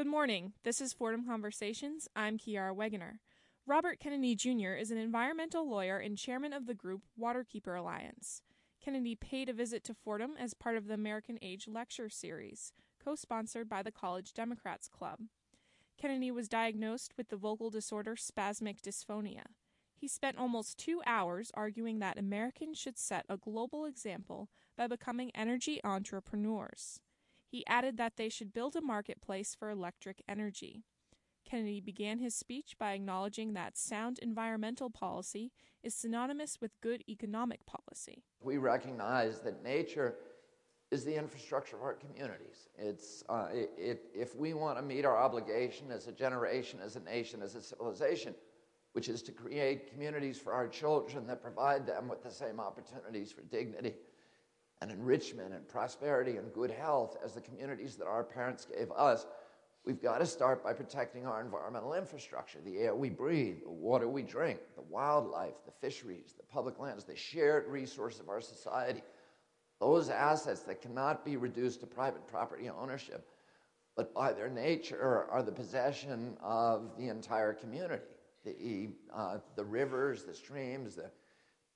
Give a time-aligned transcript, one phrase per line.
[0.00, 0.54] Good morning.
[0.62, 2.08] This is Fordham Conversations.
[2.16, 3.18] I'm Kiara Wegener.
[3.66, 4.72] Robert Kennedy Jr.
[4.72, 8.40] is an environmental lawyer and chairman of the group Waterkeeper Alliance.
[8.82, 12.72] Kennedy paid a visit to Fordham as part of the American Age Lecture Series,
[13.04, 15.18] co sponsored by the College Democrats Club.
[16.00, 19.48] Kennedy was diagnosed with the vocal disorder spasmic dysphonia.
[19.94, 24.48] He spent almost two hours arguing that Americans should set a global example
[24.78, 27.00] by becoming energy entrepreneurs.
[27.50, 30.84] He added that they should build a marketplace for electric energy.
[31.44, 35.50] Kennedy began his speech by acknowledging that sound environmental policy
[35.82, 38.22] is synonymous with good economic policy.
[38.40, 40.14] We recognize that nature
[40.92, 42.68] is the infrastructure of our communities.
[42.78, 46.94] It's, uh, it, it, if we want to meet our obligation as a generation, as
[46.94, 48.34] a nation, as a civilization,
[48.92, 53.32] which is to create communities for our children that provide them with the same opportunities
[53.32, 53.94] for dignity
[54.80, 59.26] and enrichment and prosperity and good health as the communities that our parents gave us,
[59.84, 64.08] we've got to start by protecting our environmental infrastructure the air we breathe, the water
[64.08, 69.02] we drink, the wildlife, the fisheries, the public lands, the shared resource of our society.
[69.80, 73.26] Those assets that cannot be reduced to private property ownership,
[73.96, 78.02] but by their nature are the possession of the entire community.
[78.44, 81.10] The, uh, the rivers, the streams, the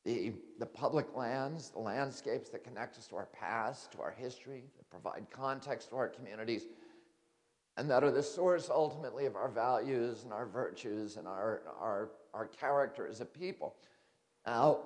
[0.04, 4.64] the, the public lands, the landscapes that connect us to our past, to our history,
[4.76, 6.66] that provide context to our communities,
[7.76, 12.10] and that are the source ultimately of our values and our virtues and our, our,
[12.34, 13.74] our character as a people.
[14.46, 14.80] Now,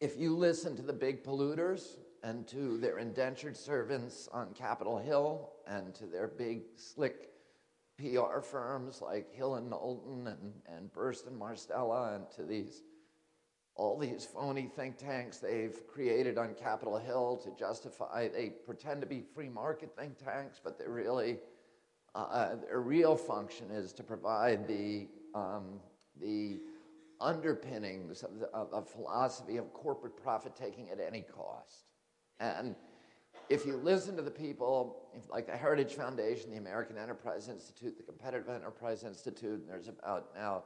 [0.00, 5.50] if you listen to the big polluters and to their indentured servants on Capitol Hill
[5.66, 7.30] and to their big, slick
[7.98, 12.82] PR firms like Hill and Knowlton and, and Burson-Marsteller and to these
[13.80, 19.06] all these phony think tanks they've created on Capitol Hill to justify, they pretend to
[19.06, 21.38] be free market think tanks, but they're really,
[22.14, 25.80] uh, their real function is to provide the, um,
[26.20, 26.60] the
[27.22, 31.86] underpinnings of, the, of a philosophy of corporate profit taking at any cost.
[32.38, 32.74] And
[33.48, 38.02] if you listen to the people, like the Heritage Foundation, the American Enterprise Institute, the
[38.02, 40.64] Competitive Enterprise Institute, and there's about now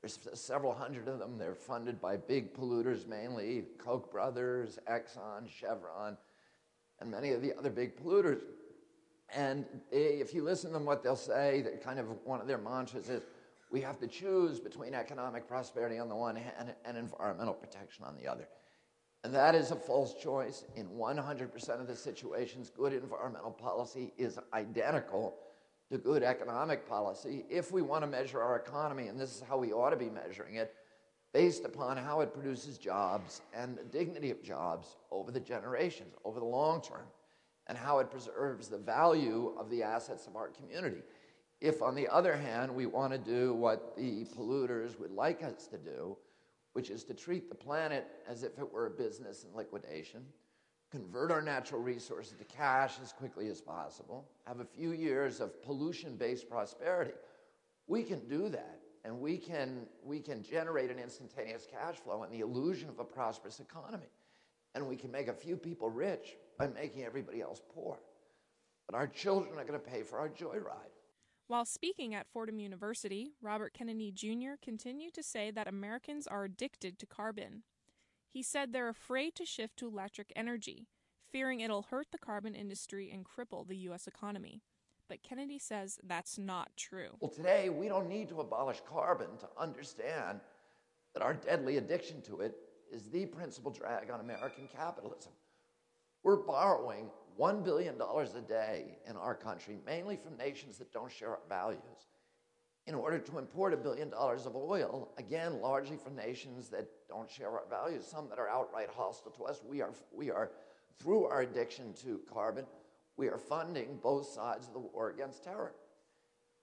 [0.00, 1.38] there's several hundred of them.
[1.38, 6.16] They're funded by big polluters mainly Koch brothers, Exxon, Chevron,
[7.00, 8.42] and many of the other big polluters.
[9.34, 12.46] And they, if you listen to them, what they'll say, that kind of one of
[12.46, 13.22] their mantras is
[13.72, 18.16] we have to choose between economic prosperity on the one hand and environmental protection on
[18.16, 18.46] the other.
[19.24, 20.64] And that is a false choice.
[20.76, 25.34] In 100% of the situations, good environmental policy is identical
[25.90, 29.56] to good economic policy if we want to measure our economy, and this is how
[29.56, 30.74] we ought to be measuring it,
[31.32, 36.40] based upon how it produces jobs and the dignity of jobs over the generations, over
[36.40, 37.06] the long term,
[37.66, 41.02] and how it preserves the value of the assets of our community.
[41.60, 45.66] If, on the other hand, we want to do what the polluters would like us
[45.68, 46.16] to do,
[46.74, 50.22] which is to treat the planet as if it were a business in liquidation,
[50.90, 55.62] convert our natural resources to cash as quickly as possible, have a few years of
[55.62, 57.12] pollution based prosperity.
[57.86, 62.32] We can do that, and we can, we can generate an instantaneous cash flow and
[62.32, 64.10] the illusion of a prosperous economy.
[64.74, 67.98] And we can make a few people rich by making everybody else poor.
[68.86, 70.92] But our children are going to pay for our joyride.
[71.48, 74.54] While speaking at Fordham University, Robert Kennedy Jr.
[74.60, 77.62] continued to say that Americans are addicted to carbon.
[78.36, 80.88] He said they're afraid to shift to electric energy,
[81.32, 84.06] fearing it'll hurt the carbon industry and cripple the U.S.
[84.06, 84.60] economy.
[85.08, 87.16] But Kennedy says that's not true.
[87.20, 90.40] Well, today we don't need to abolish carbon to understand
[91.14, 92.58] that our deadly addiction to it
[92.92, 95.32] is the principal drag on American capitalism.
[96.22, 97.08] We're borrowing
[97.40, 101.80] $1 billion a day in our country, mainly from nations that don't share our values
[102.86, 107.28] in order to import a billion dollars of oil, again, largely from nations that don't
[107.28, 109.60] share our values, some that are outright hostile to us.
[109.68, 110.52] We are, we are,
[110.98, 112.64] through our addiction to carbon,
[113.16, 115.74] we are funding both sides of the war against terror.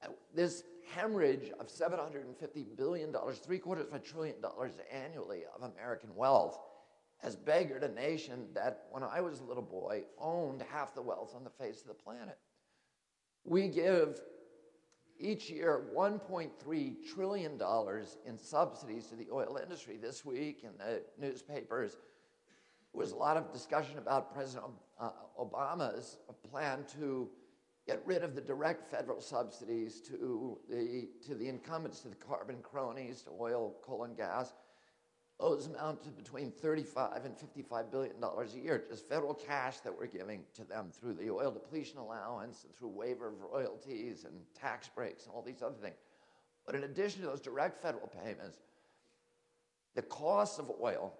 [0.01, 6.16] Uh, this hemorrhage of $750 billion, three quarters of a trillion dollars annually of American
[6.16, 6.59] wealth,
[7.17, 11.34] has beggared a nation that, when I was a little boy, owned half the wealth
[11.35, 12.37] on the face of the planet.
[13.46, 14.19] We give
[15.23, 17.59] each year $1.3 trillion
[18.25, 19.97] in subsidies to the oil industry.
[19.97, 21.97] This week in the newspapers
[22.91, 24.66] was a lot of discussion about President
[24.99, 26.17] uh, Obama's
[26.52, 27.29] plan to
[27.87, 32.58] get rid of the direct federal subsidies to the, to the incumbents, to the carbon
[32.61, 34.53] cronies, to oil, coal, and gas.
[35.43, 39.95] Those amount to between 35 and 55 billion dollars a year, just federal cash that
[39.95, 44.34] we're giving to them through the oil depletion allowance and through waiver of royalties and
[44.57, 45.97] tax breaks and all these other things.
[46.66, 48.59] But in addition to those direct federal payments,
[49.95, 51.13] the cost of oil,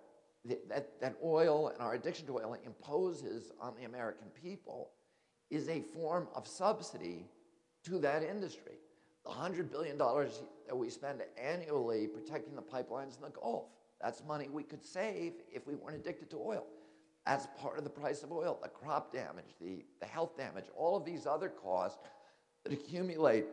[0.46, 4.92] that, that oil and our addiction to oil imposes on the American people,
[5.50, 7.26] is a form of subsidy
[7.84, 8.78] to that industry.
[9.26, 13.66] The $100 billion that we spend annually protecting the pipelines in the Gulf,
[14.04, 16.66] that's money we could save if we weren't addicted to oil.
[17.26, 20.98] That's part of the price of oil, the crop damage, the, the health damage, all
[20.98, 22.00] of these other costs
[22.64, 23.46] that accumulate.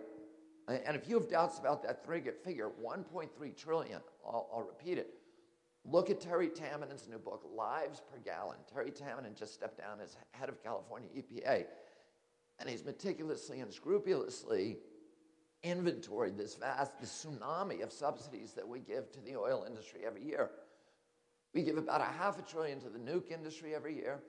[0.67, 5.15] And if you have doubts about that figure, 1.3 trillion, I'll, I'll repeat it.
[5.85, 8.59] Look at Terry Tamminen new book, Lives Per Gallon.
[8.73, 11.65] Terry Tamminen just stepped down as head of California EPA,
[12.59, 14.79] and he's meticulously and scrupulously
[15.63, 20.25] inventoried this vast this tsunami of subsidies that we give to the oil industry every
[20.25, 20.51] year.
[21.55, 24.23] We give about a half a trillion to the nuke industry every year.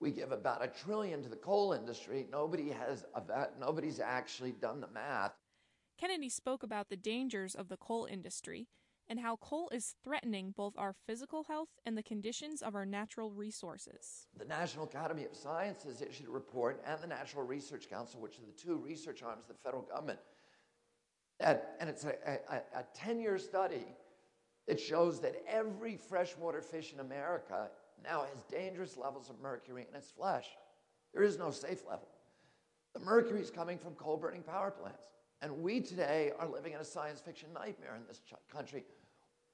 [0.00, 2.26] We give about a trillion to the coal industry.
[2.30, 3.04] Nobody has
[3.60, 5.32] nobody's actually done the math.
[5.98, 8.68] Kennedy spoke about the dangers of the coal industry
[9.08, 13.32] and how coal is threatening both our physical health and the conditions of our natural
[13.32, 14.26] resources.
[14.36, 18.46] The National Academy of Sciences issued a report, and the National Research Council, which are
[18.46, 20.18] the two research arms of the federal government,
[21.40, 23.86] and it's a, a, a 10 year study
[24.66, 27.68] that shows that every freshwater fish in America
[28.04, 30.46] now has dangerous levels of mercury in its flesh.
[31.14, 32.08] There is no safe level.
[32.94, 35.08] The mercury is coming from coal burning power plants.
[35.40, 38.20] And we today are living in a science fiction nightmare in this
[38.52, 38.84] country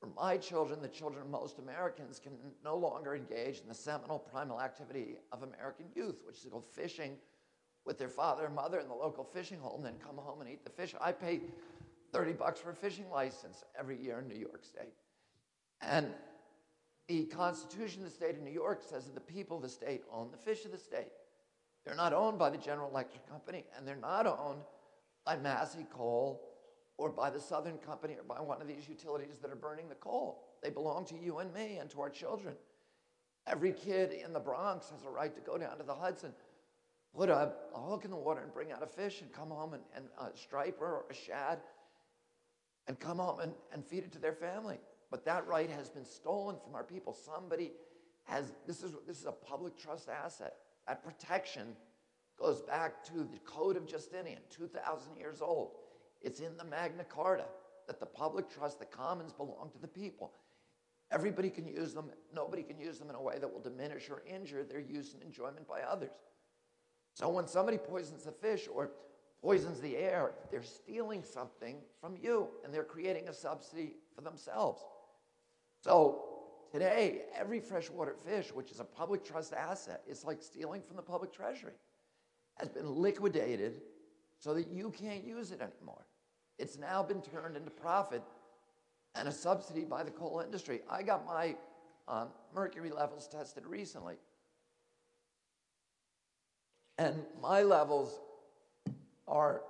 [0.00, 2.32] where my children, the children of most Americans, can
[2.64, 6.60] no longer engage in the seminal primal activity of American youth, which is to go
[6.60, 7.16] fishing
[7.84, 10.50] with their father and mother in the local fishing hole and then come home and
[10.50, 10.94] eat the fish.
[11.00, 11.40] I pay
[12.14, 14.94] 30 bucks for a fishing license every year in New York State.
[15.82, 16.06] And
[17.08, 20.02] the Constitution of the state of New York says that the people of the state
[20.12, 21.10] own the fish of the state.
[21.84, 24.60] They're not owned by the General Electric Company, and they're not owned
[25.26, 26.40] by Massey Coal
[26.98, 29.96] or by the Southern Company or by one of these utilities that are burning the
[29.96, 30.44] coal.
[30.62, 32.54] They belong to you and me and to our children.
[33.48, 36.32] Every kid in the Bronx has a right to go down to the Hudson,
[37.14, 39.74] put a, a hook in the water and bring out a fish and come home
[39.74, 41.58] and, and uh, a striper or a shad
[42.86, 44.78] and come home and, and feed it to their family.
[45.10, 47.12] But that right has been stolen from our people.
[47.12, 47.72] Somebody
[48.24, 50.56] has, this is, this is a public trust asset.
[50.86, 51.76] That protection
[52.38, 55.72] goes back to the Code of Justinian, 2,000 years old.
[56.20, 57.44] It's in the Magna Carta
[57.86, 60.32] that the public trust, the commons belong to the people.
[61.10, 62.10] Everybody can use them.
[62.34, 65.22] Nobody can use them in a way that will diminish or injure their use and
[65.22, 66.10] enjoyment by others.
[67.14, 68.90] So when somebody poisons the fish or
[69.44, 74.82] poisons the air, they're stealing something from you and they're creating a subsidy for themselves.
[75.82, 76.24] So
[76.72, 81.02] today, every freshwater fish, which is a public trust asset, is like stealing from the
[81.02, 81.74] public treasury,
[82.54, 83.82] has been liquidated
[84.38, 86.06] so that you can't use it anymore.
[86.58, 88.22] It's now been turned into profit
[89.14, 90.80] and a subsidy by the coal industry.
[90.90, 91.54] I got my
[92.08, 94.14] um, mercury levels tested recently.
[96.96, 98.20] And my levels
[99.26, 99.62] are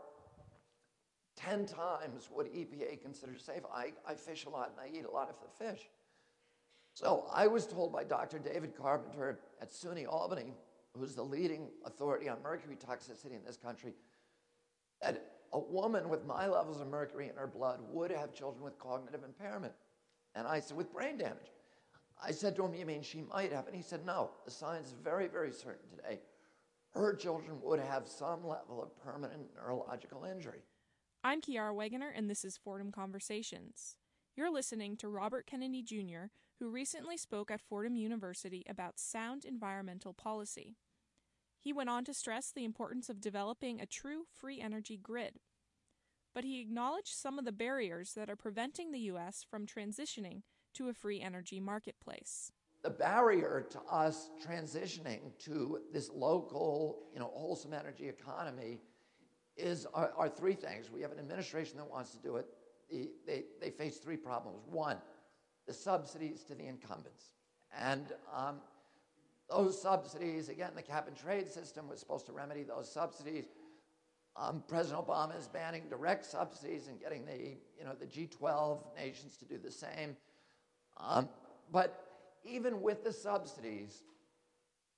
[1.37, 3.63] 10 times what EPA considers safe.
[3.73, 5.89] I, I fish a lot and I eat a lot of the fish.
[6.95, 8.39] So I was told by Dr.
[8.39, 10.55] David Carpenter at SUNY Albany,
[10.97, 13.95] who's the leading authority on mercury toxicity in this country,
[15.03, 18.79] that a woman with my levels of mercury in her blood would have children with
[18.79, 19.73] cognitive impairment.
[20.37, 21.53] And I said, with brain damage.
[22.23, 23.67] I said to him, You mean she might have?
[23.67, 26.21] And he said, No, the science is very, very certain today.
[26.95, 30.61] Her children would have some level of permanent neurological injury.
[31.25, 33.97] I'm Kiara Wegener, and this is Fordham Conversations.
[34.37, 36.27] You're listening to Robert Kennedy Jr.,
[36.61, 40.77] who recently spoke at Fordham University about sound environmental policy.
[41.59, 45.41] He went on to stress the importance of developing a true free energy grid.
[46.33, 49.45] But he acknowledged some of the barriers that are preventing the U.S.
[49.49, 50.43] from transitioning
[50.75, 52.53] to a free energy marketplace.
[52.85, 58.79] The barrier to us transitioning to this local, you know, wholesome energy economy
[59.57, 60.91] is are, are three things.
[60.91, 62.47] We have an administration that wants to do it.
[62.91, 64.65] The, they, they face three problems.
[64.71, 64.99] One,
[65.67, 67.31] the subsidies to the incumbents.
[67.77, 68.57] And um,
[69.49, 73.47] those subsidies, again, the cap and trade system was supposed to remedy those subsidies.
[74.37, 79.37] Um, President Obama is banning direct subsidies and getting the, you know, the G12 nations
[79.39, 80.17] to do the same.
[80.99, 81.29] Um,
[81.73, 82.04] but
[82.45, 84.03] even with the subsidies,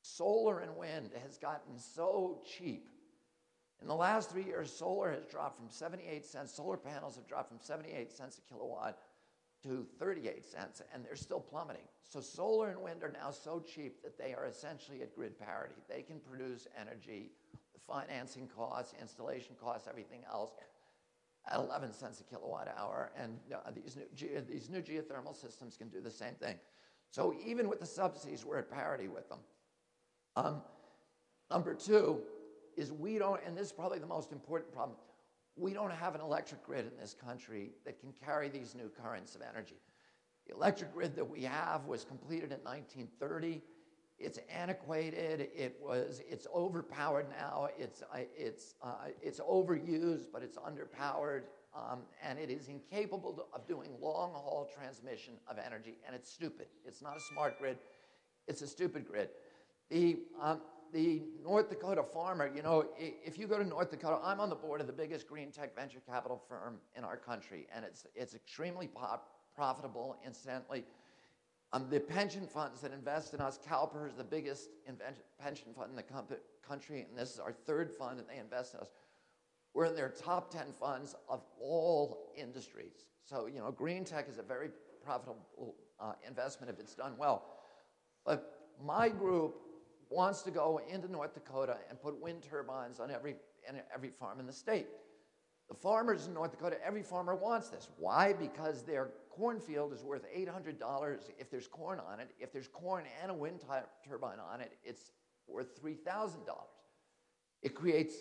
[0.02, 2.88] solar and wind has gotten so cheap.
[3.82, 7.48] In the last three years, solar has dropped from 78 cents, solar panels have dropped
[7.48, 8.98] from 78 cents a kilowatt
[9.62, 11.82] to 38 cents, and they're still plummeting.
[12.02, 15.74] So solar and wind are now so cheap that they are essentially at grid parity.
[15.88, 17.32] They can produce energy,
[17.86, 20.52] financing costs, installation costs, everything else,
[21.50, 23.12] at 11 cents a kilowatt hour.
[23.16, 26.56] And uh, these, new these new geothermal systems can do the same thing.
[27.10, 29.38] So even with the subsidies, we're at parity with them.
[30.36, 30.62] Um,
[31.50, 32.20] number two
[32.76, 34.98] is we don't, and this is probably the most important problem,
[35.56, 39.34] we don't have an electric grid in this country that can carry these new currents
[39.34, 39.80] of energy.
[40.46, 43.62] The electric grid that we have was completed in 1930.
[44.18, 45.48] It's antiquated.
[45.54, 46.22] It was.
[46.28, 47.68] It's overpowered now.
[47.78, 48.02] It's.
[48.02, 48.74] Uh, it's.
[48.82, 51.42] Uh, it's overused, but it's underpowered,
[51.76, 55.98] um, and it is incapable of doing long-haul transmission of energy.
[56.06, 56.66] And it's stupid.
[56.84, 57.76] It's not a smart grid.
[58.48, 59.28] It's a stupid grid.
[59.90, 60.60] The um,
[60.92, 64.56] the North Dakota farmer, you know, if you go to North Dakota, I'm on the
[64.56, 68.34] board of the biggest green tech venture capital firm in our country, and it's, it's
[68.34, 70.84] extremely pop, profitable, incidentally.
[71.72, 74.70] Um, the pension funds that invest in us, CalPERS the biggest
[75.38, 76.04] pension fund in the
[76.66, 78.90] country, and this is our third fund, and they invest in us.
[79.76, 83.04] We're in their top 10 funds of all industries.
[83.26, 84.70] So, you know, green tech is a very
[85.04, 87.44] profitable uh, investment if it's done well.
[88.24, 89.56] But my group
[90.08, 93.36] wants to go into North Dakota and put wind turbines on every,
[93.94, 94.86] every farm in the state.
[95.68, 97.88] The farmers in North Dakota, every farmer wants this.
[97.98, 98.32] Why?
[98.32, 102.30] Because their cornfield is worth $800 if there's corn on it.
[102.40, 103.60] If there's corn and a wind
[104.08, 105.12] turbine on it, it's
[105.46, 106.38] worth $3,000.
[107.60, 108.14] It creates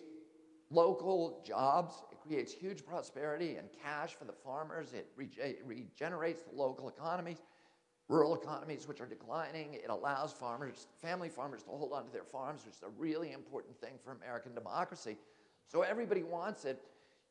[0.76, 6.56] local jobs, it creates huge prosperity and cash for the farmers, it rege- regenerates the
[6.56, 7.38] local economies
[8.08, 9.74] rural economies which are declining.
[9.74, 13.80] It allows farmers, family farmers, to hold onto their farms, which is a really important
[13.80, 15.18] thing for American democracy.
[15.68, 16.82] So everybody wants it.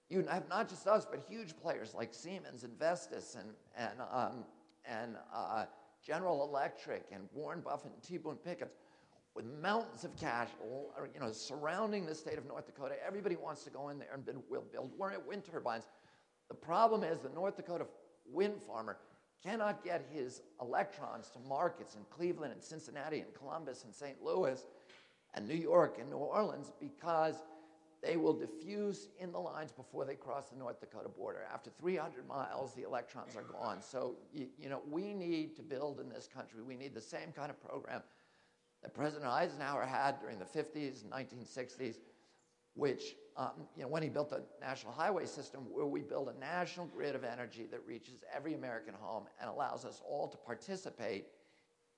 [0.09, 4.45] You have not just us, but huge players like Siemens and Vestas and, and, um,
[4.85, 5.67] and uh,
[6.05, 8.19] General Electric and Warren Buffett and T.
[8.19, 8.73] Boone Pickens
[9.35, 10.49] with mountains of cash
[11.13, 12.95] you know, surrounding the state of North Dakota.
[13.05, 15.89] Everybody wants to go in there and build, build wind turbines.
[16.49, 17.87] The problem is the North Dakota
[18.31, 18.99] wind farmer
[19.45, 24.23] cannot get his electrons to markets in Cleveland and Cincinnati and Columbus and St.
[24.23, 24.65] Louis
[25.35, 27.43] and New York and New Orleans because
[28.03, 31.47] they will diffuse in the lines before they cross the North Dakota border.
[31.53, 33.81] After 300 miles, the electrons are gone.
[33.81, 37.33] So, you, you know, we need to build in this country, we need the same
[37.35, 38.03] kind of program
[38.85, 41.97] that President Eisenhower had during the 50s and 1960s
[42.75, 46.39] which, um, you know, when he built the national highway system, where we build a
[46.39, 51.27] national grid of energy that reaches every American home and allows us all to participate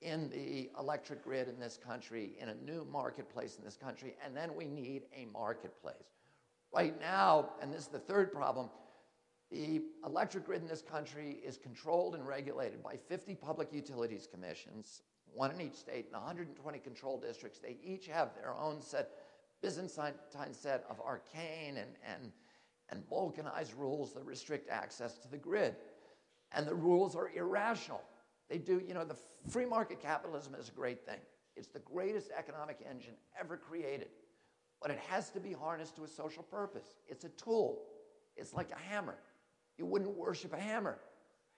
[0.01, 4.37] in the electric grid in this country, in a new marketplace in this country, and
[4.37, 5.95] then we need a marketplace.
[6.71, 8.69] Right now, and this is the third problem,
[9.49, 15.01] the electric grid in this country is controlled and regulated by 50 public utilities commissions,
[15.37, 17.59] one in each state, and 120 control districts.
[17.59, 19.09] They each have their own set
[19.61, 20.13] Byzantine
[20.51, 22.31] set of arcane and, and,
[22.89, 25.75] and balkanized rules that restrict access to the grid.
[26.51, 28.01] And the rules are irrational.
[28.49, 29.17] They do, you know, the
[29.49, 31.19] free market capitalism is a great thing.
[31.55, 34.09] It's the greatest economic engine ever created.
[34.81, 36.97] But it has to be harnessed to a social purpose.
[37.07, 37.81] It's a tool,
[38.35, 39.17] it's like a hammer.
[39.77, 40.99] You wouldn't worship a hammer,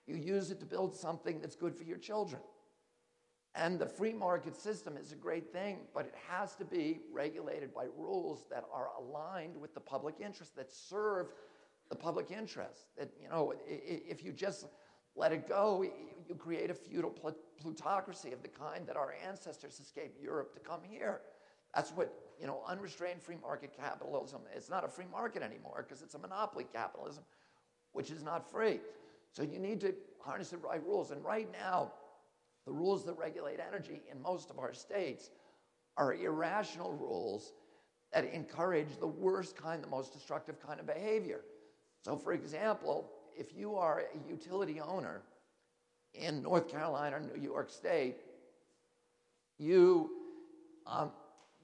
[0.07, 2.41] you use it to build something that's good for your children.
[3.56, 7.74] And the free market system is a great thing, but it has to be regulated
[7.74, 11.32] by rules that are aligned with the public interest, that serve
[11.89, 12.86] the public interest.
[12.98, 14.68] That, you know, if you just
[15.15, 17.10] let it go, you create a feudal
[17.60, 21.22] plutocracy of the kind that our ancestors escaped Europe to come here.
[21.74, 26.03] That's what, you know, unrestrained free market capitalism, it's not a free market anymore because
[26.03, 27.24] it's a monopoly capitalism,
[27.94, 28.79] which is not free.
[29.32, 31.12] So you need to harness the right rules.
[31.12, 31.91] And right now,
[32.70, 35.32] the rules that regulate energy in most of our states
[35.98, 37.54] are irrational rules
[38.14, 41.42] that encourage the worst kind, the most destructive kind of behavior.
[42.06, 45.24] So, for example, if you are a utility owner
[46.14, 48.18] in North Carolina or New York State,
[49.58, 50.12] you,
[50.86, 51.10] um,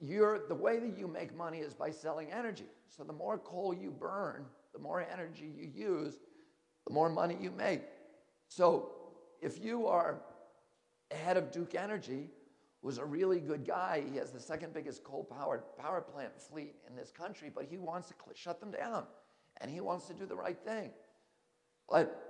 [0.00, 2.66] you're, the way that you make money is by selling energy.
[2.88, 6.16] So, the more coal you burn, the more energy you use,
[6.84, 7.82] the more money you make.
[8.48, 8.90] So,
[9.40, 10.18] if you are
[11.14, 12.30] head of Duke Energy,
[12.82, 14.04] was a really good guy.
[14.10, 17.78] He has the second biggest coal powered power plant fleet in this country, but he
[17.78, 19.04] wants to shut them down
[19.60, 20.90] and he wants to do the right thing.
[21.88, 22.22] But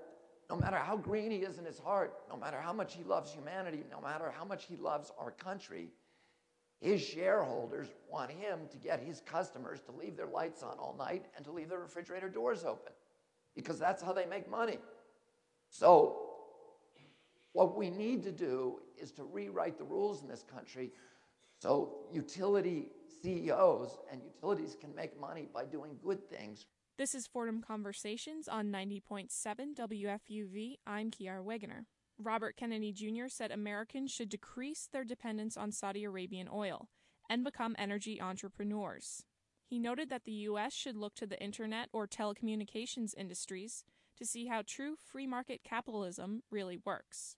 [0.49, 3.33] no matter how green he is in his heart, no matter how much he loves
[3.33, 5.90] humanity, no matter how much he loves our country,
[6.80, 11.26] his shareholders want him to get his customers to leave their lights on all night
[11.37, 12.92] and to leave their refrigerator doors open
[13.54, 14.78] because that's how they make money.
[15.68, 16.25] So
[17.56, 20.92] What we need to do is to rewrite the rules in this country
[21.62, 22.90] so utility
[23.22, 26.66] CEOs and utilities can make money by doing good things.
[26.98, 29.30] This is Fordham Conversations on 90.7
[29.75, 30.75] WFUV.
[30.86, 31.86] I'm Kiara Wegener.
[32.18, 33.28] Robert Kennedy Jr.
[33.28, 36.90] said Americans should decrease their dependence on Saudi Arabian oil
[37.30, 39.25] and become energy entrepreneurs.
[39.64, 40.75] He noted that the U.S.
[40.75, 43.82] should look to the internet or telecommunications industries
[44.18, 47.36] to see how true free market capitalism really works.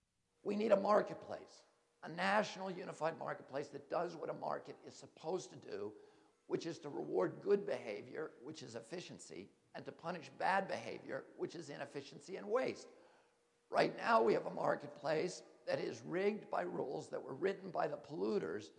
[0.49, 1.67] We need a marketplace,
[2.05, 5.93] a national unified marketplace that does what a market is supposed to do,
[6.47, 11.55] which is to reward good behavior, which is efficiency, and to punish bad behavior, which
[11.55, 12.89] is inefficiency and waste.
[13.69, 17.87] Right now, we have a marketplace that is rigged by rules that were written by
[17.87, 18.71] the polluters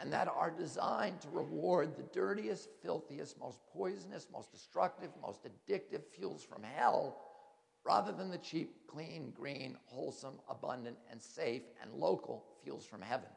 [0.00, 6.04] and that are designed to reward the dirtiest, filthiest, most poisonous, most destructive, most addictive
[6.16, 7.18] fuels from hell
[7.84, 13.28] rather than the cheap, clean, green, wholesome, abundant, and safe and local fuels from heaven.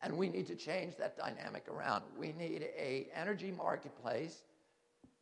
[0.00, 2.04] And we need to change that dynamic around.
[2.16, 4.44] We need a energy marketplace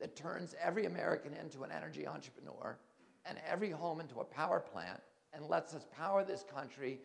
[0.00, 2.76] that turns every American into an energy entrepreneur
[3.24, 5.00] and every home into a power plant
[5.32, 7.00] and lets us power this country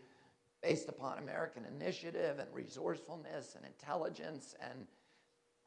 [0.61, 4.85] based upon American initiative and resourcefulness and intelligence and,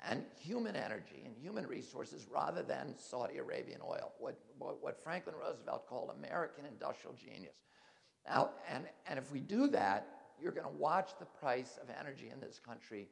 [0.09, 5.87] and human energy and human resources rather than Saudi Arabian oil, what, what, Franklin Roosevelt
[5.89, 7.57] called American industrial genius.
[8.29, 10.07] Now, and, and if we do that,
[10.41, 13.09] you're going to watch the price of energy in this country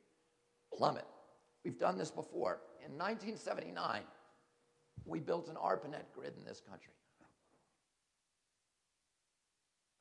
[0.77, 1.07] plummet.
[1.65, 2.61] We've done this before.
[2.85, 4.03] In 1979,
[5.05, 6.93] we built an ARPANET grid in this country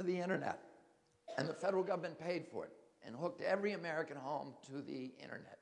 [0.03, 0.59] the internet.
[1.37, 2.71] And the federal government paid for it
[3.05, 5.59] and hooked every American home to the internet.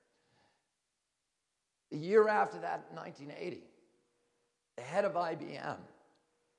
[1.91, 3.63] The year after that, 1980,
[4.77, 5.77] the head of IBM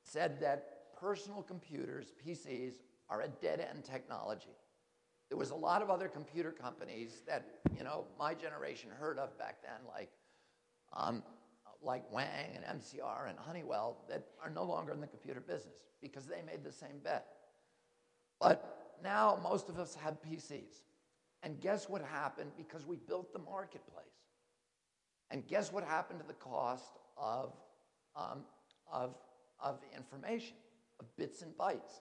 [0.02, 2.74] said that personal computers, PCs,
[3.08, 4.56] are a dead end technology.
[5.28, 7.46] There was a lot of other computer companies that,
[7.76, 10.10] you know, my generation heard of back then, like,
[10.92, 11.22] um,
[11.82, 16.26] like Wang and NCR and Honeywell, that are no longer in the computer business because
[16.26, 17.26] they made the same bet.
[18.40, 20.82] But now most of us have PCs.
[21.42, 22.50] And guess what happened?
[22.56, 24.04] Because we built the marketplace.
[25.30, 27.52] And guess what happened to the cost of,
[28.16, 28.42] um,
[28.92, 29.14] of,
[29.62, 30.56] of information,
[30.98, 32.00] of bits and bytes?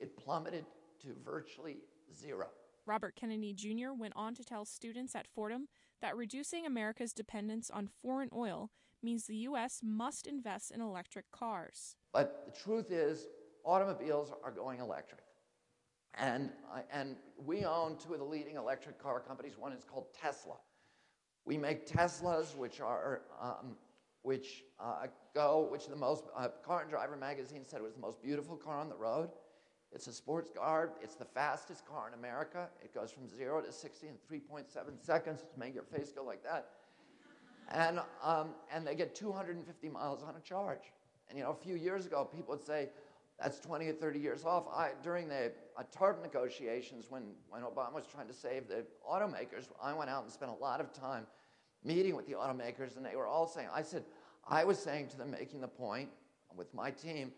[0.00, 0.64] It plummeted
[1.02, 1.78] to virtually
[2.14, 2.48] zero.
[2.86, 3.92] Robert Kennedy Jr.
[3.96, 5.68] went on to tell students at Fordham
[6.00, 8.70] that reducing America's dependence on foreign oil
[9.02, 9.80] means the U.S.
[9.82, 11.96] must invest in electric cars.
[12.12, 13.26] But the truth is,
[13.64, 15.20] automobiles are going electric.
[16.14, 16.50] And,
[16.92, 19.54] and we own two of the leading electric car companies.
[19.58, 20.56] One is called Tesla.
[21.44, 23.76] We make Teslas, which are um,
[24.22, 28.22] which uh, go, which the most uh, Car and Driver magazine said was the most
[28.22, 29.30] beautiful car on the road.
[29.92, 30.92] It's a sports car.
[31.02, 32.68] It's the fastest car in America.
[32.82, 34.64] It goes from zero to 60 in 3.7
[35.00, 36.70] seconds to make your face go like that.
[37.70, 40.92] And, um, and they get 250 miles on a charge.
[41.28, 42.88] And you know, a few years ago, people would say,
[43.42, 44.64] that's 20 or 30 years off.
[44.72, 49.68] I, during the uh, TARP negotiations, when, when Obama was trying to save the automakers,
[49.82, 51.26] I went out and spent a lot of time
[51.84, 54.04] meeting with the automakers, and they were all saying, I said,
[54.48, 56.08] I was saying to them, making the point
[56.56, 57.32] with my team,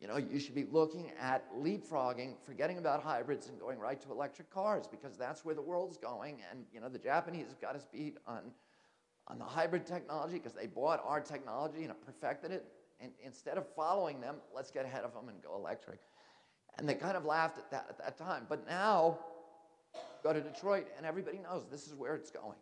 [0.00, 4.12] you know, you should be looking at leapfrogging, forgetting about hybrids and going right to
[4.12, 6.38] electric cars because that's where the world's going.
[6.50, 8.52] And, you know, the Japanese have got us beat on,
[9.26, 12.66] on the hybrid technology because they bought our technology and perfected it.
[13.00, 16.00] And instead of following them, let's get ahead of them and go electric.
[16.78, 18.46] And they kind of laughed at that at that time.
[18.48, 19.18] But now,
[20.22, 22.58] go to Detroit, and everybody knows this is where it's going.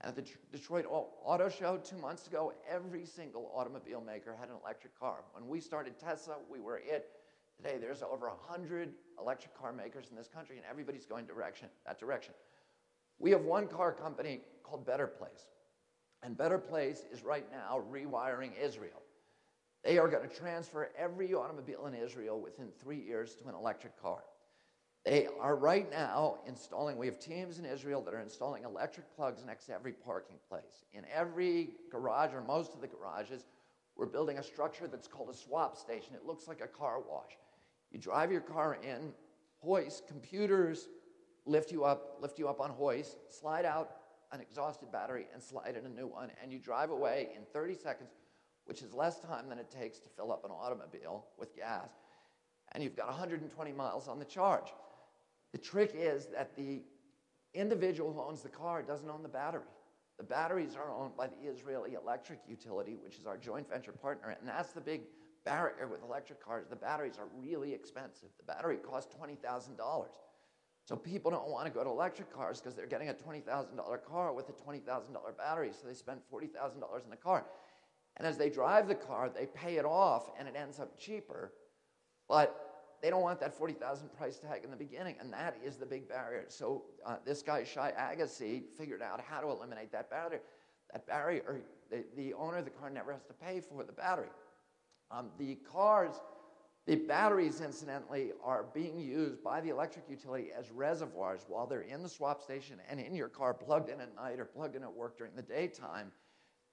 [0.00, 4.54] And at the Detroit Auto Show two months ago, every single automobile maker had an
[4.62, 5.24] electric car.
[5.32, 7.10] When we started Tesla, we were it.
[7.56, 11.98] Today, there's over 100 electric car makers in this country, and everybody's going direction, that
[11.98, 12.34] direction.
[13.18, 15.48] We have one car company called Better Place.
[16.22, 19.02] And Better Place is right now rewiring Israel.
[19.88, 23.98] They are going to transfer every automobile in Israel within three years to an electric
[24.02, 24.22] car.
[25.06, 29.46] They are right now installing, we have teams in Israel that are installing electric plugs
[29.46, 30.84] next to every parking place.
[30.92, 33.46] In every garage, or most of the garages,
[33.96, 36.14] we're building a structure that's called a swap station.
[36.14, 37.38] It looks like a car wash.
[37.90, 39.14] You drive your car in,
[39.60, 40.88] hoist, computers
[41.46, 43.92] lift you up, lift you up on hoist, slide out
[44.32, 47.74] an exhausted battery and slide in a new one, and you drive away in 30
[47.74, 48.10] seconds
[48.68, 51.88] which is less time than it takes to fill up an automobile with gas,
[52.72, 54.72] and you've got 120 miles on the charge.
[55.52, 56.82] The trick is that the
[57.54, 59.62] individual who owns the car doesn't own the battery.
[60.18, 64.36] The batteries are owned by the Israeli Electric Utility, which is our joint venture partner,
[64.38, 65.02] and that's the big
[65.48, 68.28] barrier with electric cars, the batteries are really expensive.
[68.36, 70.06] The battery costs $20,000.
[70.84, 73.44] So people don't want to go to electric cars because they're getting a $20,000
[74.04, 74.84] car with a $20,000
[75.36, 77.46] battery, so they spend $40,000 in the car.
[78.18, 81.52] And as they drive the car, they pay it off and it ends up cheaper.
[82.28, 82.68] But
[83.00, 86.08] they don't want that 40,000 price tag in the beginning, and that is the big
[86.08, 86.46] barrier.
[86.48, 90.40] So uh, this guy, Shai Agassi, figured out how to eliminate that barrier.
[90.92, 94.30] That barrier, the, the owner of the car never has to pay for the battery.
[95.10, 96.14] Um, the cars,
[96.86, 102.02] the batteries, incidentally, are being used by the electric utility as reservoirs while they're in
[102.02, 104.92] the swap station and in your car, plugged in at night or plugged in at
[104.92, 106.10] work during the daytime.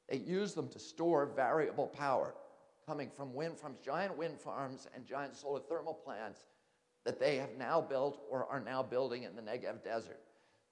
[0.09, 2.35] They use them to store variable power
[2.85, 6.45] coming from wind farms, giant wind farms and giant solar thermal plants
[7.05, 10.19] that they have now built or are now building in the Negev desert.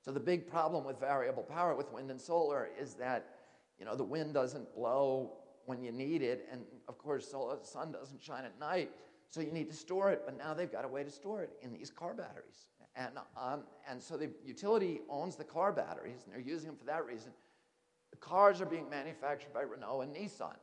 [0.02, 3.36] So the big problem with variable power with wind and solar is that
[3.80, 5.32] you know the wind doesn't blow
[5.66, 8.92] when you need it, and of course the sun doesn't shine at night,
[9.30, 10.24] so you need to store it.
[10.26, 13.64] But now they've got a way to store it in these car batteries, and um,
[13.90, 17.32] and so the utility owns the car batteries, and they're using them for that reason.
[18.24, 20.56] Cars are being manufactured by Renault and Nissan.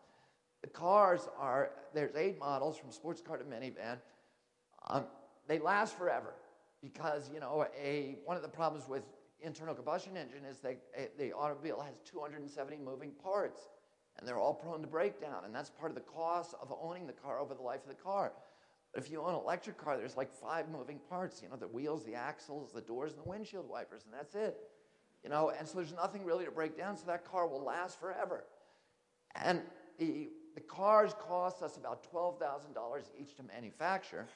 [0.62, 3.98] The cars are, there's eight models from sports car to minivan.
[4.88, 5.04] Um,
[5.46, 6.34] they last forever
[6.82, 9.02] because, you know, a, one of the problems with
[9.42, 10.80] internal combustion engine is that
[11.18, 13.68] the automobile has 270 moving parts
[14.18, 15.44] and they're all prone to breakdown.
[15.44, 18.02] And that's part of the cost of owning the car over the life of the
[18.02, 18.32] car.
[18.94, 21.68] But if you own an electric car, there's like five moving parts, you know, the
[21.68, 24.56] wheels, the axles, the doors, and the windshield wipers, and that's it.
[25.22, 28.00] You know, and so there's nothing really to break down, so that car will last
[28.00, 28.44] forever.
[29.34, 29.62] And
[29.98, 34.26] the the cars cost us about $12,000 each to manufacture,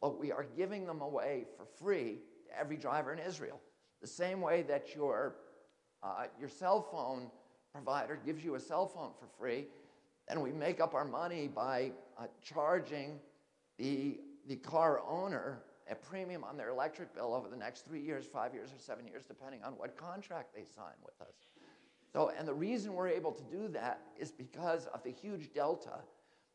[0.00, 3.60] but we are giving them away for free to every driver in Israel.
[4.00, 5.36] The same way that your,
[6.02, 7.30] uh, your cell phone
[7.72, 9.66] provider gives you a cell phone for free,
[10.28, 13.20] and we make up our money by uh, charging
[13.78, 14.18] the,
[14.48, 18.54] the car owner a premium on their electric bill over the next three years, five
[18.54, 21.34] years, or seven years, depending on what contract they sign with us.
[22.12, 26.00] So, and the reason we're able to do that is because of the huge delta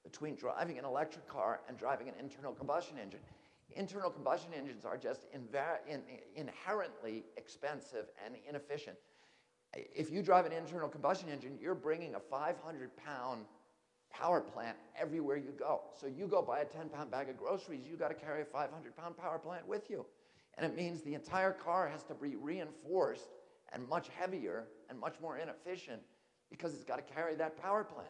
[0.03, 3.19] between driving an electric car and driving an internal combustion engine.
[3.75, 5.47] Internal combustion engines are just in,
[6.35, 8.97] inherently expensive and inefficient.
[9.73, 13.45] If you drive an internal combustion engine, you're bringing a 500 pound
[14.11, 15.81] power plant everywhere you go.
[15.99, 18.45] So you go buy a 10 pound bag of groceries, you got to carry a
[18.45, 20.05] 500 pound power plant with you.
[20.57, 23.29] And it means the entire car has to be reinforced
[23.73, 26.01] and much heavier and much more inefficient
[26.49, 28.09] because it's got to carry that power plant.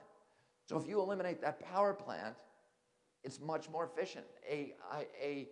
[0.65, 2.36] So if you eliminate that power plant,
[3.23, 4.25] it's much more efficient.
[4.49, 4.73] A,
[5.21, 5.47] a,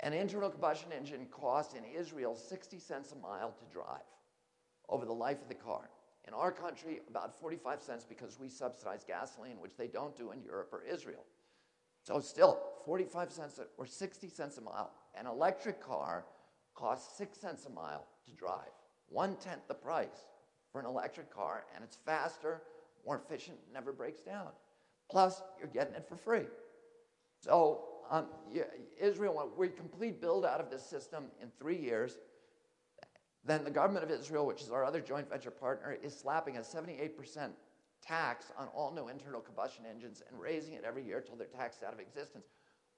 [0.00, 4.00] an internal combustion engine costs in Israel 60 cents a mile to drive
[4.88, 5.90] over the life of the car.
[6.26, 10.42] In our country, about 45 cents because we subsidize gasoline, which they don't do in
[10.42, 11.24] Europe or Israel.
[12.02, 14.92] So still, 45 cents or 60 cents a mile.
[15.18, 16.24] An electric car
[16.74, 18.70] costs 6 cents a mile to drive
[19.12, 20.26] one tenth the price
[20.72, 22.62] for an electric car, and it's faster,
[23.06, 24.48] more efficient, never breaks down.
[25.10, 26.46] Plus, you're getting it for free.
[27.40, 28.26] So, um,
[28.98, 32.18] Israel, we complete build out of this system in three years.
[33.44, 36.60] Then the government of Israel, which is our other joint venture partner, is slapping a
[36.60, 37.50] 78%
[38.00, 41.82] tax on all new internal combustion engines and raising it every year until they're taxed
[41.82, 42.46] out of existence,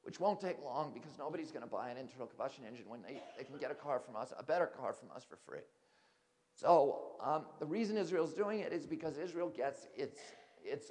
[0.02, 3.22] which won't take long because nobody's going to buy an internal combustion engine when they,
[3.38, 5.60] they can get a car from us, a better car from us for free.
[6.54, 10.20] So um, the reason Israel's doing it is because Israel gets its,
[10.62, 10.90] its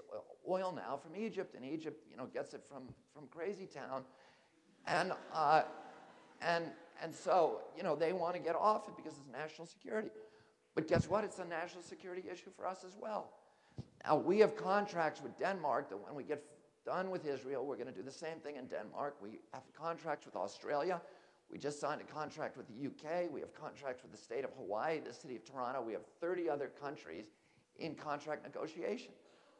[0.49, 4.03] oil now from Egypt, and Egypt, you know, gets it from, from Crazy Town.
[4.85, 5.63] And, uh,
[6.41, 6.65] and,
[7.03, 10.09] and so, you know, they want to get off it because it's national security.
[10.73, 11.25] But guess what?
[11.25, 13.31] It's a national security issue for us as well.
[14.05, 16.43] Now, we have contracts with Denmark that when we get
[16.85, 19.17] done with Israel, we're going to do the same thing in Denmark.
[19.21, 21.01] We have contracts with Australia.
[21.51, 23.31] We just signed a contract with the UK.
[23.31, 25.81] We have contracts with the state of Hawaii, the city of Toronto.
[25.81, 27.25] We have 30 other countries
[27.77, 29.11] in contract negotiation.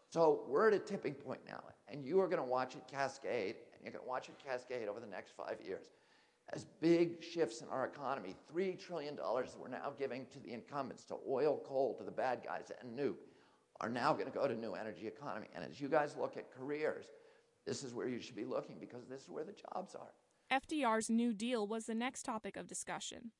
[0.09, 3.55] So we're at a tipping point now, and you are going to watch it cascade,
[3.73, 5.85] and you're going to watch it cascade over the next five years.
[6.51, 11.03] As big shifts in our economy, $3 trillion that we're now giving to the incumbents,
[11.05, 13.15] to oil, coal, to the bad guys, and nuke,
[13.81, 15.47] are now going to go to new energy economy.
[15.55, 17.05] And as you guys look at careers,
[17.65, 20.13] this is where you should be looking because this is where the jobs are.
[20.51, 23.31] FDR's New Deal was the next topic of discussion.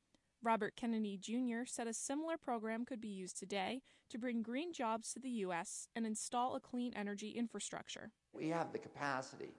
[0.42, 1.66] Robert Kennedy Jr.
[1.66, 5.88] said a similar program could be used today to bring green jobs to the U.S.
[5.96, 8.12] and install a clean energy infrastructure.
[8.34, 9.52] We have the capacity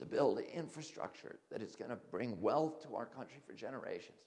[0.00, 4.18] to build infrastructure that is going to bring wealth to our country for generations,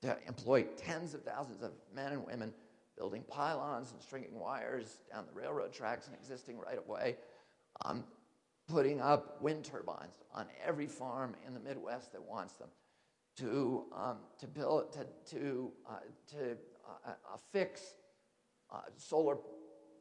[0.00, 2.54] to employ tens of thousands of men and women
[2.96, 7.16] building pylons and stringing wires down the railroad tracks and existing right of way,
[7.84, 8.04] um,
[8.68, 12.68] putting up wind turbines on every farm in the Midwest that wants them,
[13.36, 15.96] to, um, to build, to, to, uh,
[16.28, 17.94] to uh, uh, fix
[18.70, 19.36] uh, solar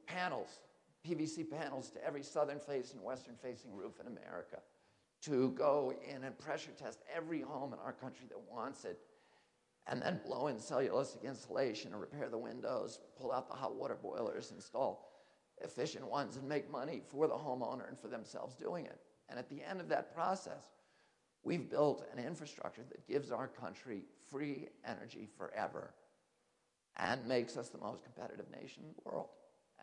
[0.05, 0.59] panels,
[1.07, 4.57] PVC panels to every southern facing, and western facing roof in America,
[5.27, 8.99] to go in and pressure test every home in our country that wants it,
[9.87, 13.97] and then blow in cellulosic insulation and repair the windows, pull out the hot water
[14.01, 15.07] boilers, install
[15.61, 18.99] efficient ones, and make money for the homeowner and for themselves doing it.
[19.29, 20.63] And at the end of that process,
[21.43, 25.93] we've built an infrastructure that gives our country free energy forever
[26.97, 29.29] and makes us the most competitive nation in the world.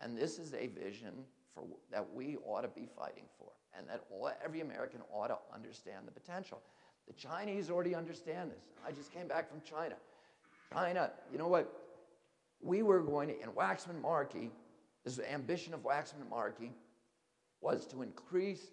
[0.01, 1.13] And this is a vision
[1.53, 5.37] for, that we ought to be fighting for, and that all, every American ought to
[5.53, 6.61] understand the potential.
[7.07, 8.65] The Chinese already understand this.
[8.85, 9.95] I just came back from China.
[10.73, 11.71] China, you know what?
[12.61, 14.51] We were going to, in Waxman Markey,
[15.03, 16.71] this ambition of Waxman Markey
[17.61, 18.67] was to increase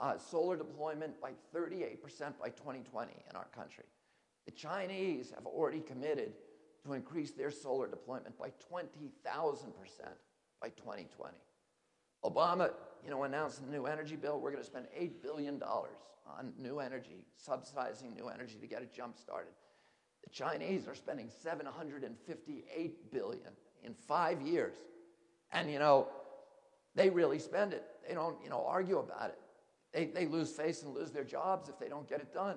[0.00, 1.98] uh, solar deployment by 38%
[2.40, 3.84] by 2020 in our country.
[4.46, 6.32] The Chinese have already committed
[6.84, 8.84] to increase their solar deployment by 20,000%
[10.64, 11.34] by 2020.
[12.24, 12.70] Obama,
[13.04, 14.40] you know, announced the new energy bill.
[14.40, 18.90] We're going to spend $8 billion on new energy, subsidizing new energy to get it
[18.94, 19.52] jump started.
[20.22, 23.50] The Chinese are spending 758 billion
[23.82, 24.76] in five years.
[25.52, 26.08] And, you know,
[26.94, 27.84] they really spend it.
[28.08, 29.38] They don't, you know, argue about it.
[29.92, 32.56] They, they lose face and lose their jobs if they don't get it done.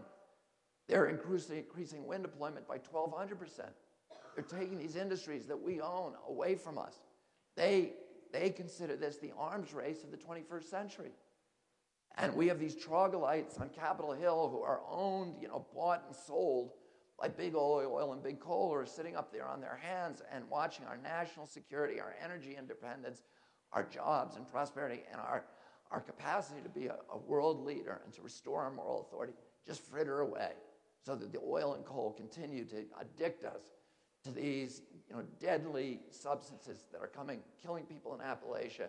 [0.88, 3.34] They're increasing, increasing wind deployment by 1,200%.
[4.34, 6.96] They're taking these industries that we own away from us.
[7.58, 7.93] They,
[8.32, 11.12] they consider this the arms race of the 21st century.
[12.17, 16.15] And we have these troglodytes on Capitol Hill who are owned, you know, bought and
[16.15, 16.72] sold
[17.20, 20.48] by big oil and big coal, who are sitting up there on their hands and
[20.50, 23.24] watching our national security, our energy independence,
[23.74, 25.46] our jobs and prosperity, and our,
[25.91, 29.34] our capacity to be a, a world leader and to restore our moral authority
[29.65, 30.52] just fritter away
[31.04, 33.62] so that the oil and coal continue to addict us
[34.28, 38.88] to these you know, deadly substances that are coming, killing people in Appalachia,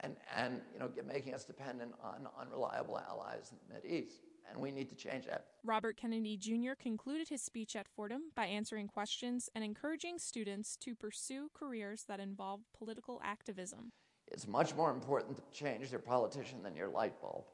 [0.00, 4.22] and, and you know, making us dependent on unreliable allies in the East.
[4.50, 5.46] And we need to change that.
[5.64, 6.72] Robert Kennedy Jr.
[6.78, 12.20] concluded his speech at Fordham by answering questions and encouraging students to pursue careers that
[12.20, 13.92] involve political activism.
[14.26, 17.44] It's much more important to change your politician than your light bulb.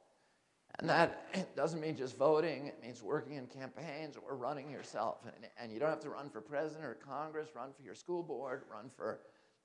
[0.78, 5.18] And that doesn't mean just voting, it means working in campaigns or running yourself.
[5.24, 8.22] And, and, you don't have to run for president or Congress, run for your school
[8.22, 9.18] board, run for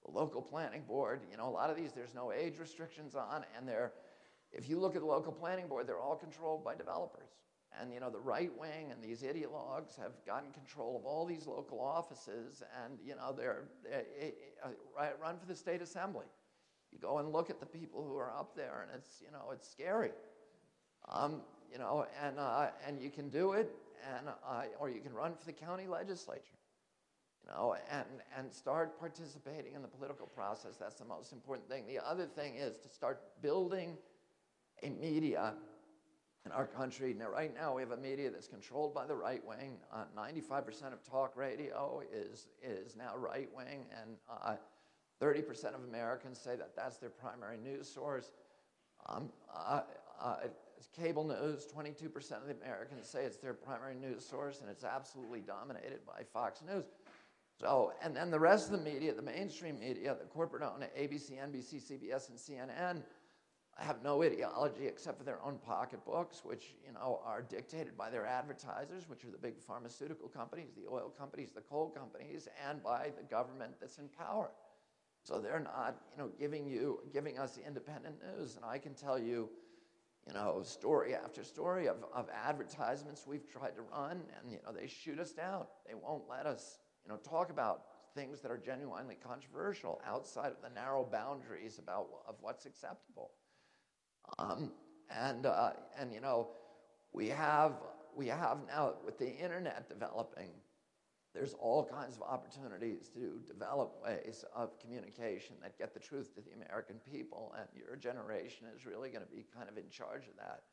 [0.05, 1.21] the local planning board.
[1.29, 3.91] You know, a lot of these there's no age restrictions on, and they're,
[4.51, 7.29] if you look at the local planning board, they're all controlled by developers.
[7.79, 11.47] And you know, the right wing and these ideologues have gotten control of all these
[11.47, 16.25] local offices, and you know, they're, they uh, run for the state assembly.
[16.91, 19.51] You go and look at the people who are up there, and it's you know,
[19.51, 20.11] it's scary.
[21.09, 23.75] Um, you know, and, uh, and you can do it,
[24.17, 26.59] and, uh, or you can run for the county legislature,
[27.43, 28.05] you know, and,
[28.37, 30.77] and start participating in the political process.
[30.77, 31.85] That's the most important thing.
[31.87, 33.97] The other thing is to start building
[34.83, 35.53] a media
[36.45, 37.15] in our country.
[37.17, 39.77] Now, right now, we have a media that's controlled by the right wing.
[39.91, 44.17] Uh, 95% of talk radio is, is now right wing, and
[45.21, 48.31] 30% uh, of Americans say that that's their primary news source.
[49.07, 49.81] Um, uh,
[50.21, 50.35] uh
[50.95, 55.41] cable news, 22% of the Americans say it's their primary news source, and it's absolutely
[55.41, 56.85] dominated by Fox News.
[57.59, 61.31] So, and then the rest of the media, the mainstream media, the corporate owned ABC,
[61.31, 63.03] NBC, CBS, and CNN,
[63.77, 68.25] have no ideology except for their own pocketbooks, which you know are dictated by their
[68.25, 73.11] advertisers, which are the big pharmaceutical companies, the oil companies, the coal companies, and by
[73.17, 74.51] the government that's in power.
[75.23, 78.57] So they're not, you know, giving you, giving us independent news.
[78.57, 79.49] And I can tell you,
[80.27, 84.71] you know, story after story of, of advertisements we've tried to run, and you know,
[84.71, 85.65] they shoot us down.
[85.87, 87.83] They won't let us, you know, talk about
[88.15, 93.31] things that are genuinely controversial outside of the narrow boundaries about of what's acceptable.
[94.39, 94.71] Um,
[95.09, 96.49] and uh, and you know,
[97.11, 97.73] we have
[98.15, 100.49] we have now with the internet developing
[101.33, 106.41] there's all kinds of opportunities to develop ways of communication that get the truth to
[106.41, 110.27] the American people, and your generation is really going to be kind of in charge
[110.27, 110.63] of that.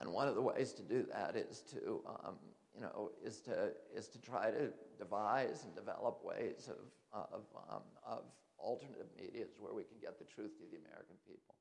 [0.00, 2.36] And one of the ways to do that is to, um,
[2.74, 6.78] you know, is to is to try to devise and develop ways of
[7.12, 8.22] of, um, of
[8.58, 11.54] alternative medias where we can get the truth to the American people.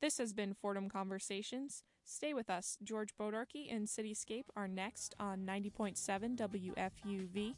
[0.00, 1.82] This has been Fordham Conversations.
[2.10, 2.78] Stay with us.
[2.82, 7.54] George Bodarky and Cityscape are next on 90.7 WFUV.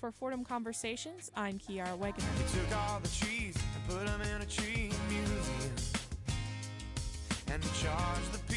[0.00, 2.52] For Fordham Conversations, I'm Kiara Wegener.
[2.52, 5.72] Took all the trees and put them in a tree museum.
[7.46, 8.51] And the charge the